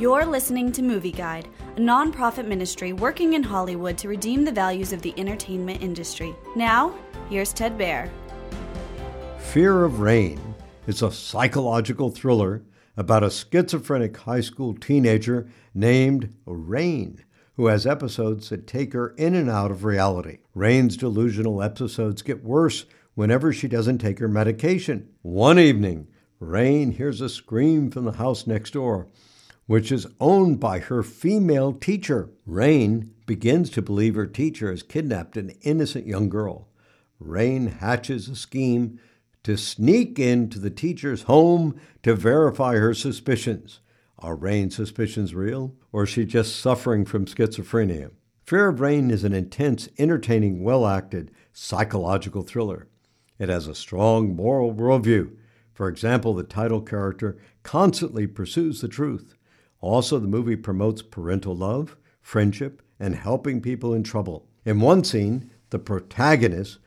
[0.00, 4.94] You're listening to Movie Guide, a nonprofit ministry working in Hollywood to redeem the values
[4.94, 6.34] of the entertainment industry.
[6.56, 6.94] Now,
[7.28, 8.08] here's Ted Baehr.
[9.40, 10.54] Fear of Rain
[10.86, 12.62] is a psychological thriller
[12.96, 17.22] about a schizophrenic high school teenager named Rain
[17.56, 20.38] who has episodes that take her in and out of reality.
[20.54, 22.86] Rain's delusional episodes get worse
[23.16, 25.10] whenever she doesn't take her medication.
[25.20, 26.08] One evening,
[26.38, 29.06] Rain hears a scream from the house next door,
[29.70, 32.28] which is owned by her female teacher.
[32.44, 36.66] Rain begins to believe her teacher has kidnapped an innocent young girl.
[37.20, 38.98] Rain hatches a scheme
[39.44, 43.78] to sneak into the teacher's home to verify her suspicions.
[44.18, 48.10] Are Rain's suspicions real, or is she just suffering from schizophrenia?
[48.42, 52.88] Fear of Rain is an intense, entertaining, well acted psychological thriller.
[53.38, 55.36] It has a strong moral worldview
[55.80, 59.34] for example, the title character constantly pursues the truth.
[59.80, 64.46] Also, the movie promotes parental love, friendship, and helping people in trouble.
[64.64, 66.78] In one scene, the protagonist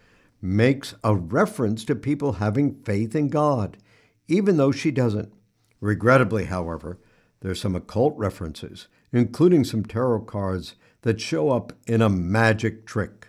[0.41, 3.77] makes a reference to people having faith in God,
[4.27, 5.33] even though she doesn't.
[5.79, 6.99] Regrettably, however,
[7.39, 13.27] there's some occult references, including some tarot cards that show up in a magic trick.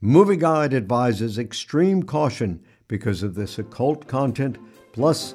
[0.00, 4.58] Movie Guide advises extreme caution because of this occult content
[4.92, 5.34] plus